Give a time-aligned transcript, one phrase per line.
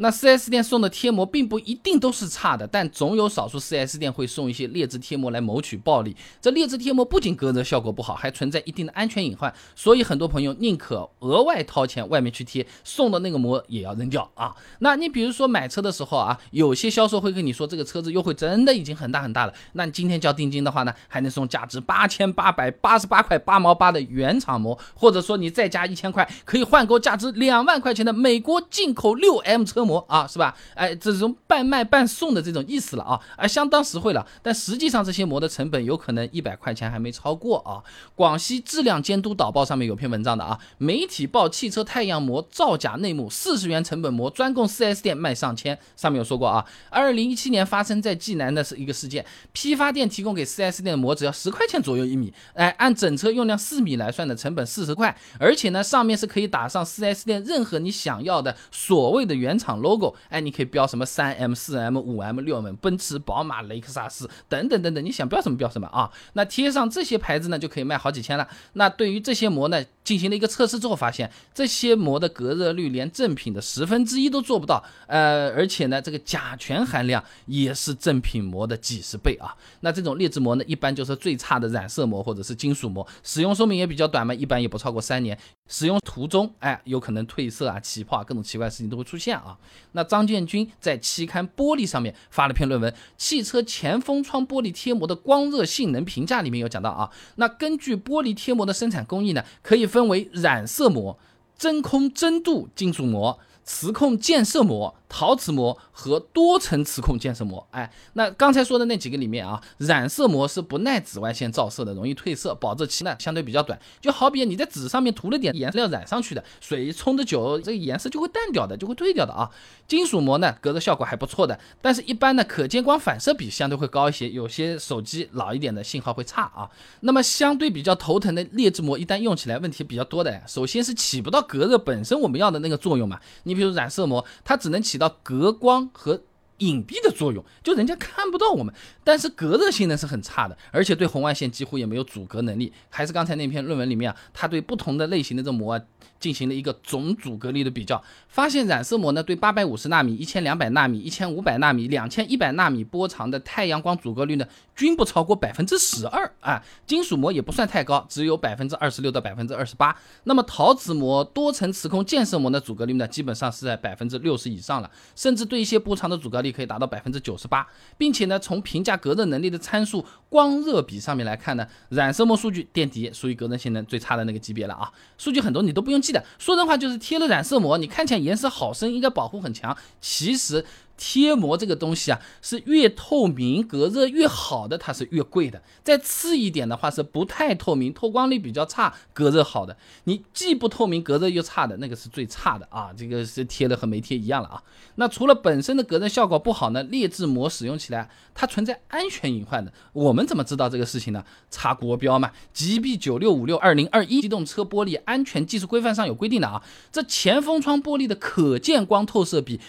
[0.00, 6.16] 那 4S 店送的贴膜并不一定都是差的，但总有少数 4S 店会送一些劣质贴膜来谋取暴利。
[6.40, 14.54] 这劣质贴膜不仅隔热效果不好，还存在一定的安全隐患，所以很多朋友宁可额外掏钱外面去贴，送的那个膜也要扔掉啊。
[14.78, 29.87] 那你比如说买车的时候啊，有些销售会跟你说这个车子优惠真的已经很大很大了，那你今天交定金的话呢，还能送价值八千八百八十八块八毛八的原厂膜，或者说你再加一千块，可以换购价值两万块钱的美国进口六 M 车。
[29.88, 30.54] 膜啊，是吧？
[30.74, 34.26] 哎，这种半卖半送的这种意思了啊，哎，相当实惠了。
[34.42, 37.80] 但实际上这些膜的成本有可能一百块钱还没超过啊。
[38.14, 45.78] 广西质量监督导报上面有篇文章的啊，媒体报汽车太阳膜造假内幕，四十元成本膜专供 4S 店卖上千。
[45.96, 59.77] 上面有说过啊，二零一七年发生在济南的是一个事件，批发店提供给 4S 店的膜只要十块钱左右一米，哎，按整车用量四米来算的成本四十块，而且呢上面是可以打上 4S 店任何你想要的所谓的原厂。
[59.80, 66.10] logo，哎，你可以标什么三 M、四 M、五 M、六 M，奔驰、宝马、雷克萨斯等等等等，你想标什么标什么啊？
[66.34, 68.48] 那贴上这些牌子呢，就可以卖好几千了。
[68.74, 79.54] 那对于这些膜呢，进行了一个测试之后，发现这些膜的隔热率连正品的十分之一都做不到，呃，而且呢，这个甲醛含量也是正品膜的几十倍啊。
[79.80, 85.38] 那这种劣质膜呢，一般就是最差的染色膜或者是金属膜，使用寿命也比较短嘛，一般也不超过三年。
[85.70, 89.58] 使用途中，哎，有可能褪色啊、起泡啊，各种奇怪事情都会出现啊。
[89.92, 97.10] 那张建军在期刊《玻璃》上面发了篇论文，《汽车前风窗玻璃贴膜的光热性能评价》里面有讲到啊。
[97.36, 101.18] 那根据玻璃贴膜的生产工艺呢，可以分分为染色膜、
[101.58, 103.40] 真空真镀金属膜。
[103.64, 113.78] 磁控溅射膜、陶瓷膜和多层磁控建设膜，哎，那刚才说的那几个里面啊，染色膜是不耐紫外线照射的，容易褪色，保质期呢相对比较短。
[114.00, 119.50] 就好比你在纸上面涂了点颜料染上去的，水冲的久，这个颜色就会淡掉的，就会褪掉的啊。
[119.86, 126.70] 金属膜呢，隔热效果还不错的，但是一般呢，可见光反射比相对会高一些，有些手机老一点的信号会差啊。
[127.00, 133.58] 那么相对比较头疼的劣质膜，一旦用起来问题比较多的，首先是起不到隔热本身我们要的那个作用嘛，你。
[133.58, 136.20] 比如染色膜，它只能起到隔光和
[136.58, 142.72] 隐蔽的作用，就人家看不到我们，但是隔热性能是很差的，而且对红外线几乎也没有阻隔能力。
[142.88, 145.80] 还是刚才那篇论文里面啊，它对不同的类型的这膜。
[146.18, 159.96] 进行了一个总阻隔力的比较，发现染色膜呢对八百五十纳米、一千两百纳米、一千五百纳米、两千一百纳米波长的太阳光阻隔率呢均不超过百分之十二啊，金属膜也不算太高，只有百分之二十六到百分之二十八。
[160.24, 167.66] 那么陶瓷膜、多层磁控建设膜的阻隔率呢基本上是在百分之六十以上了，甚至对一些波长的阻隔率可以达到百分之九十八，
[167.96, 176.00] 并且呢从评价隔热能力的参数光热比上面来看呢，染色膜数据垫底，属于隔热性能最差的那个级别了啊，数据很多你都不用。
[176.00, 180.64] 记得说人话就是贴了染色膜，你看起来颜色好深，应该保护很强，其实。
[180.98, 185.62] 贴膜这个东西啊，是越透明、隔热越好的，它是越贵的。
[185.82, 189.76] 再次一点的话，是不太透明、透光率比较差、隔热好的。
[190.04, 192.90] 你既不透明、隔热又差的那个是最差的啊！
[192.94, 194.62] 这个是贴的和没贴一样了啊。
[194.96, 199.72] 那除了本身的隔热效果不好呢，劣质膜使用起来它存在安全隐患的。
[199.92, 201.24] 我们怎么知道这个事情呢？
[201.48, 206.62] 查国标嘛，GB 九六五六二零二一机动车玻璃安全技术规范上有规定的啊。
[206.90, 209.60] 这前风窗玻璃的可见光透射比。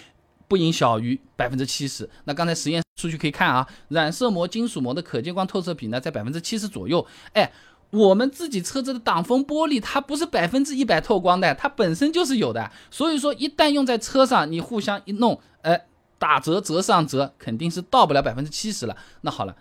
[0.50, 2.10] 不应小于百分之七十。
[2.26, 7.06] 那刚才实验数据可以看啊，染色膜、金属膜的可见光透射比呢在百分之七十左右。
[7.34, 7.50] 哎，
[7.92, 12.70] 我们自己车子的挡风玻璃它不是百分之一百透光的，它本身就是有的。
[12.92, 15.86] 所以说一旦用在车上，你互相一弄，哎，
[16.18, 18.98] 打折折上折，肯定是到不了百分之七十了。
[19.22, 19.56] 那好了，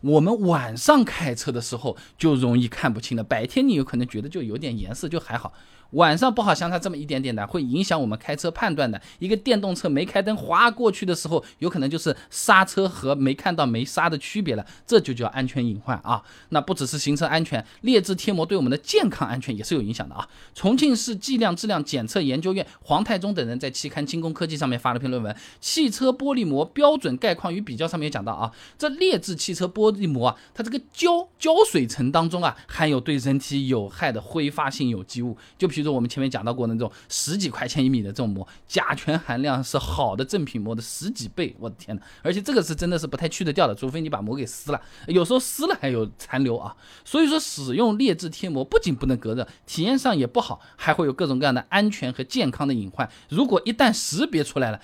[0.00, 5.52] 我们晚上开车的时候就容易看不清了，白天你有可能觉得就有点颜色就还好。
[5.92, 9.00] 晚上不好相差这么一点点的，会影响我们开车判断的。
[9.20, 16.22] 一个电动车没开灯划过去的时候，有可能就是刹车和没看到没刹的区别了，这就叫安全隐患啊。
[16.50, 20.28] 那不只是行车安全，劣质贴膜对我们的健康安全也是有影响的啊。
[20.54, 35.66] 重庆市计量质量检测研究院黄太忠等人在期刊《精工科技》上面发了篇论文《汽车玻璃膜标准概况与比较》，上面讲到啊，这劣质汽车玻璃膜啊，它这个胶胶水层当中啊，含有对人体有害的挥发性有机物，就。
[35.68, 42.02] 比就是我们前面讲到过那种十几块钱一米的这种膜，甲醛含量是好的正品膜的十几倍，我的天呐！
[42.22, 46.74] 而且这个是真的是不太去得掉的，除非你把膜给撕了，有时候撕了还有残留啊。
[47.04, 53.08] 所以说使用劣质贴膜不仅不能隔热，体验上也不好，还会有各种各样的安全和健康的隐患。
[53.28, 54.80] 如果一旦识别出来了，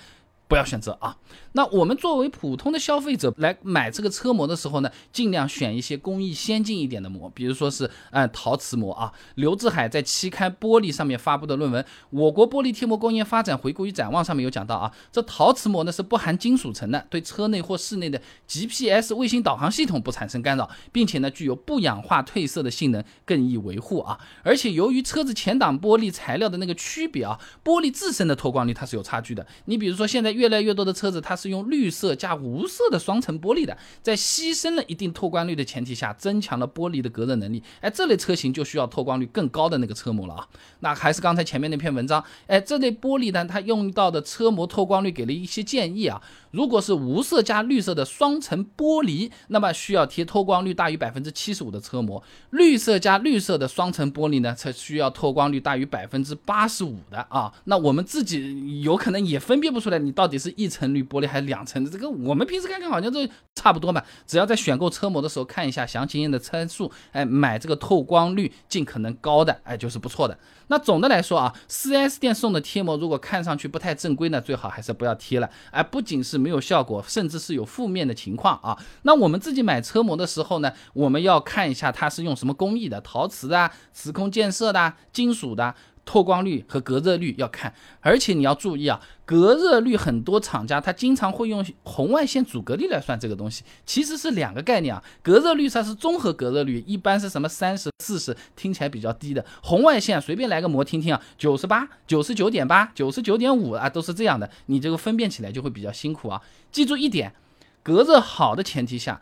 [0.47, 1.17] 不要选择啊。
[1.53, 9.11] 那我们作为普通的消费者来买这个车膜的时候呢，尽量选一些工艺先进一点的膜，比如说是嗯陶瓷膜啊。
[9.35, 24.19] 刘志海在期刊玻璃上面发布的论文《我国玻璃贴膜工业发展回顾与展望》上面有讲到啊，这陶瓷膜呢是不含金属层的，对车内或室内的 GPS 卫星导航系统不产生干扰，并且呢具有不氧化褪色的性能，更易维护啊。
[24.43, 29.47] 而且由于车子前挡玻璃材料的那个区别啊，玻璃自身的透光率它是有差距的。
[29.65, 37.63] 你比如说现在越来越多的车子，它是用绿色加无色的双层玻璃的，在牺牲了一定透光率的前提下，增强了玻璃的隔热能力。
[37.81, 40.47] 哎，这类车型就需要透光率更高的那个车膜了啊。
[40.81, 46.21] 那还是刚才前面那篇文章，哎，这类玻璃呢，它用到的车膜透光率给了一些建议啊。
[46.51, 52.21] 如果是无色加绿色的双层玻璃，那么需要贴透光率大于百分之七十五的车膜；
[52.51, 57.51] 绿色加绿色的双层玻璃呢，才需要透光率大于百分之八十五的啊。
[57.65, 61.91] 那我们自己有可能也分辨不出来，你到到底是一层绿玻璃还是两层的。
[61.91, 63.19] 这个我们平时看看好像都
[63.53, 64.01] 差不多嘛。
[64.25, 70.35] 只要在选购车膜的时候看一下详情页的参数，哎，买这个透光率尽可能高的，哎，就是不错的。
[70.69, 75.47] 那总的来说啊，4S 店送的贴膜如果看上去不太正规呢，最好还是不要贴了。
[75.69, 78.75] 哎，不仅是没有效果，甚至是有负面的情况啊。
[79.03, 85.75] 那我们自己买车膜的时候呢，我们要看一下它是用什么工艺的，陶瓷的、磁空建设的、金属的。
[86.05, 95.03] 透光率和隔热率要看，而且你要注意啊，隔热率很多厂家他经常会用红外线阻隔率来算这个东西，其实是两个概念啊。
[95.23, 99.43] 隔热率它是综合隔热率，一般是什么三十四十，听起来比较低的。
[99.63, 106.39] 红外线随便来个膜听听啊，九十八、九十九点八、九十九点五啊，都是这样的，你这个分辨起来就会比较辛苦啊。
[106.71, 107.33] 记住一点，
[107.81, 109.19] 隔热好的前提下，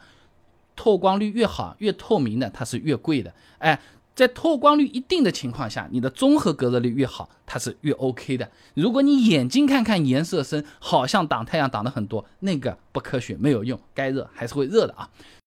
[0.76, 3.80] 透光率越好、越透明的它是越贵的，哎。
[4.16, 8.52] 在透光率一定的情况下，你的综合隔热率越好，它是越 OK 的。
[8.76, 15.10] 如果你眼睛看看颜色深，好像挡太阳挡的很多，那个不科学，没有用，该热还是会热的啊。